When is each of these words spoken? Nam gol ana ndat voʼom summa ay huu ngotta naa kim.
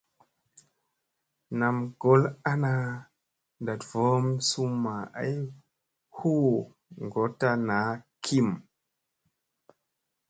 Nam 1.59 1.75
gol 2.01 2.21
ana 2.51 2.73
ndat 3.61 3.81
voʼom 3.89 4.27
summa 4.49 4.93
ay 5.21 5.33
huu 6.17 6.51
ngotta 7.05 7.49
naa 7.67 7.89
kim. 8.25 8.47